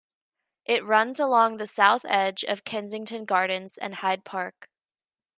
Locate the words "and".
3.77-3.93